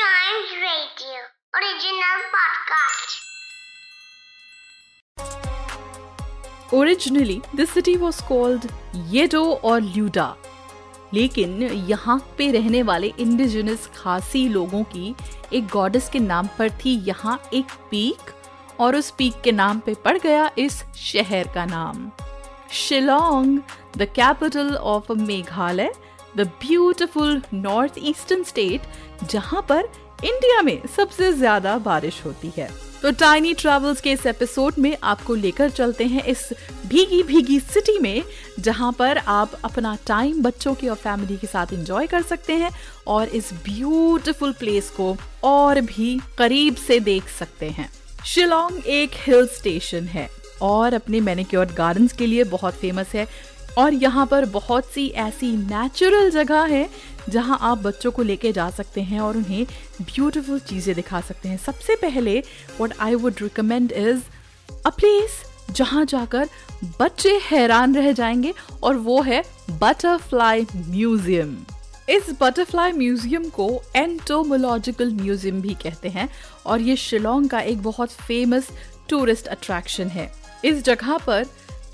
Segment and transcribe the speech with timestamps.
[0.00, 1.18] Giant Radio
[1.52, 3.16] original podcast.
[6.72, 8.64] Originally, this city was called
[9.10, 10.34] Yedo और ल्यूडा
[11.14, 15.14] लेकिन यहाँ पे रहने वाले इंडिजिनस खासी लोगों की
[15.52, 18.34] एक गॉडेस के नाम पर थी यहाँ एक पीक
[18.80, 22.10] और उस पीक के नाम पे पड़ गया इस शहर का नाम
[22.80, 23.58] Shillong
[23.96, 25.92] the capital of Meghalaya
[26.36, 29.90] the beautiful north eastern state जहाँ पर
[30.24, 32.68] इंडिया में सबसे ज़्यादा बारिश होती है।
[33.02, 36.48] तो टाइनी ट्रेवल्स के इस एपिसोड में आपको लेकर चलते हैं इस
[36.86, 38.22] भीगी भीगी सिटी में,
[38.58, 42.70] जहाँ पर आप अपना टाइम बच्चों की और फैमिली के साथ एंजॉय कर सकते हैं
[43.06, 47.90] और इस ब्यूटीफुल प्लेस को और भी करीब से देख सकते हैं।
[48.26, 50.28] शिलोंग एक हिल स्टेशन है
[50.62, 53.26] और अपने मैनिक्योर गार्डन्स के लिए बहुत फ़ेमस है।
[53.78, 56.88] और यहाँ पर बहुत सी ऐसी नेचुरल जगह है
[57.28, 59.64] जहाँ आप बच्चों को लेके जा सकते हैं और उन्हें
[60.02, 62.38] ब्यूटीफुल चीज़ें दिखा सकते हैं। सबसे पहले
[62.78, 64.20] what I would recommend is
[64.86, 66.48] a place जहाँ जाकर
[67.00, 71.56] बच्चे हैरान रह जाएँगे और वो है बटरफ्लाई म्यूज़ियम
[72.08, 76.28] इस बटरफ्लाई म्यूज़ियम को एंटोमोलॉजिकल म्यूज़ियम भी कहते हैं
[76.66, 78.68] और ये शिलोंग का एक बहुत फ़ेमस
[79.08, 80.30] टूरिस्ट अट्रैक्शन है।
[80.64, 81.46] इस जगह पर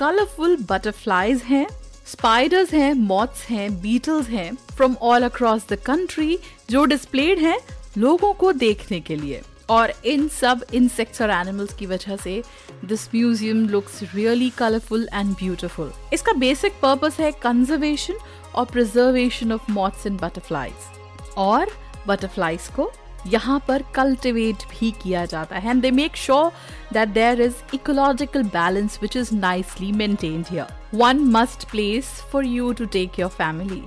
[0.00, 1.66] कलरफुल बटरफ्लाईज हैं
[2.06, 6.38] स्पाइडर्स हैं मॉथ्स हैं बीटल्स हैं from all across the country
[6.70, 7.58] जो डिस्प्लेड हैं
[7.98, 9.40] लोगों को देखने के लिए।
[9.70, 12.42] और इन सब इंसेक्ट्स और एनिमल्स की वजह से
[12.84, 18.18] this museum looks really colourful and beautiful इसका बेसिक पर्पस है कंजर्वेशन
[18.54, 21.72] और preservation of moths and butterflies और
[22.08, 22.90] बटरफ्लाईज को
[23.26, 26.52] यहाँ पर कल्टिवेट भी किया जाता है and they make sure
[26.92, 32.72] that there is ecological balance which is nicely maintained here one must place for you
[32.72, 33.82] to take your family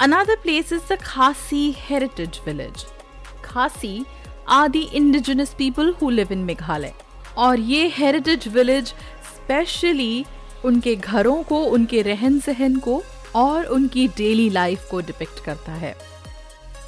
[0.00, 2.84] Another place is the Khasi Heritage Village.
[3.42, 4.04] Khasi
[4.46, 6.92] are the indigenous people who live in Meghalaya.
[7.38, 8.92] और ये heritage village
[9.26, 10.24] specially
[10.64, 13.02] उनके घरों को, उनके रहन सहन को
[13.34, 15.94] और उनकी डेली लाइफ को डिपिक्ट करता है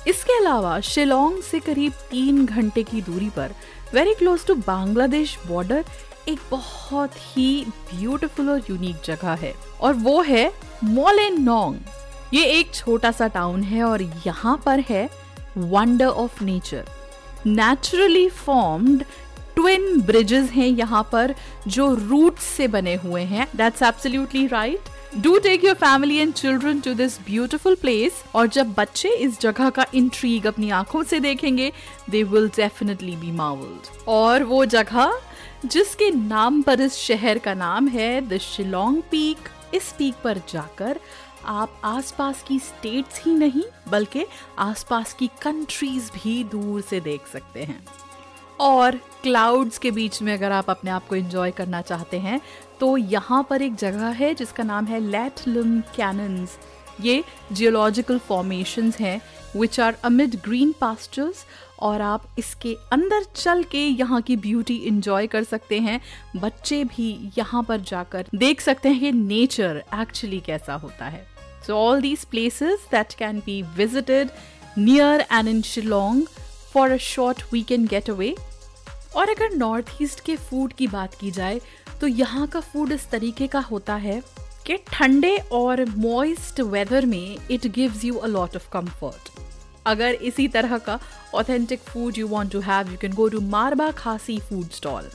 [0.08, 3.52] इसके अलावा, शिलोंग से करीब तीन घंटे की दूरी पर
[3.94, 5.84] very close to Bangladesh border
[6.28, 10.52] एक बहुत ही ब्यूटीफुल और यूनिक जगह है। और वो है
[10.84, 11.76] मोलेनोंग।
[12.34, 15.08] ये एक छोटा सा टाउन है और यहाँ पर है
[15.56, 16.84] wonder of nature
[17.46, 19.04] naturally formed
[19.54, 21.34] twin bridges हैं यहाँ पर,
[21.66, 26.80] जो रूट से बने हुए हैं। That's absolutely right do take your family and children
[26.80, 31.72] to this beautiful place और जब बच्चे इस जगह का इंट्रीग अपनी आँखों से देखेंगे
[32.10, 35.20] they will definitely be mauled और वो जगह,
[35.66, 41.00] जिसके नाम पर इस शहर का नाम है द शिलोंग पीक इस पीक पर जाकर
[41.44, 44.26] आप आसपास की स्टेट्स ही नहीं, बल्कि
[44.58, 47.84] आसपास की कंट्रीज़ भी दूर से देख सकते हैं।
[48.60, 52.40] और क्लाउड्स के बीच में अगर आप अपने आप को एंजॉय करना चाहते हैं
[52.80, 56.58] तो यहाँ पर एक जगह है जिसका नाम है लेटलम कैनन्स
[57.00, 59.20] ये जियोलॉजिकल फॉर्मेशंस हैं
[59.56, 61.44] which are amid green pastures
[61.78, 66.00] और आप इसके अंदर चल के यहाँ की ब्यूटी इंजॉय कर सकते हैं।
[66.36, 71.26] बच्चे भी यहाँ पर जाकर देख सकते हैं कि नेचर एक्चुअली कैसा होता है।
[71.66, 74.30] So all these places that can be visited
[74.78, 76.22] near and in Shillong
[76.78, 78.34] for a short weekend getaway
[79.16, 81.60] और अगर नॉर्थ ईस्ट के फ़ूड की बात की जाए
[82.00, 84.20] तो यहाँ का फ़ूड इस तरीके का होता है
[84.66, 89.30] कि ठंडे और मॉइस्ट वेदर में it gives you a lot of comfort
[89.86, 90.98] अगर इसी तरह का
[91.34, 95.10] authentic food you want to have you can go to मारबा Khasi food stall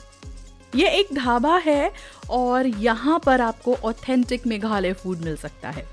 [0.76, 1.92] ये एक ढाबा है
[2.32, 5.86] और यहाँ पर आपको ऑथेंटिक मेघालय फ़ूड मिल सकता है।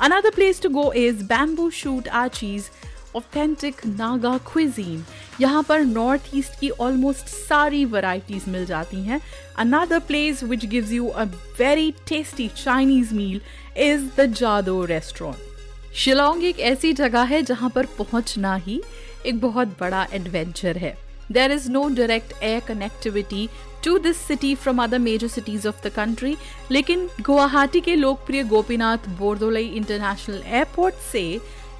[0.00, 2.70] Another place to go is bamboo shoot आचीज
[3.16, 5.04] authentic Naga cuisine
[5.40, 9.20] यहाँ पर नॉर्थ ईस्ट की ऑलमोस्ट सारी वैरायटीज मिल जाती हैं।
[9.58, 11.24] Another place which gives you a
[11.58, 13.40] very tasty Chinese meal
[13.82, 18.80] is the Jadoh restaurant Shillong एक ऐसी जगह है जहाँ पर पहुँचना ही
[19.26, 20.96] एक बहुत बड़ा एडवेंचर है।
[21.32, 23.48] There is no direct air connectivity
[23.84, 26.36] to this city from other major cities of the country
[26.70, 31.24] लेकिन गुवाहाटी के लोकप्रिय गोपीनाथ बोरदोलई इंटरनेशनल एयरपोर्ट से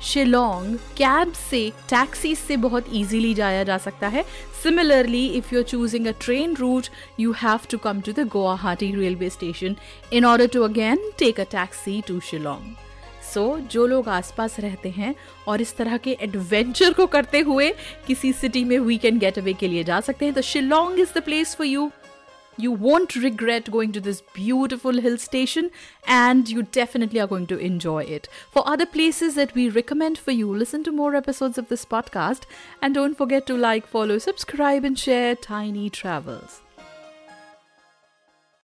[0.05, 4.25] शिलोंग कैब से टैक्सी से बहुत इजीली जाया जा सकता है।
[4.62, 6.89] Similarly if you are choosing a train route
[7.21, 9.77] you have to come to the Guwahati railway station
[10.12, 12.75] in order to again take a taxi to Shillong
[13.33, 15.15] so जो लोग आसपास रहते हैं
[15.49, 17.71] और इस तरह के एडवेंचर को करते हुए
[18.06, 21.23] किसी सिटी में वीकेंड गेट अवे के लिए जा सकते हैं तो Shillong is the
[21.23, 21.91] place for you
[22.56, 25.71] You won't regret going to this beautiful hill station
[26.06, 28.29] and you definitely are going to enjoy it.
[28.51, 32.43] For other places that we recommend for you, listen to more episodes of this podcast
[32.83, 36.63] and don't forget to like, follow, subscribe, and share Tiny Travels.